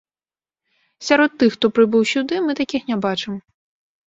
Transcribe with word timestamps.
Сярод 1.09 1.31
тых, 1.43 1.49
хто 1.57 1.65
прыбыў 1.81 2.01
сюды, 2.13 2.41
мы 2.47 2.57
такіх 2.63 2.81
не 2.89 2.97
бачым. 3.05 3.39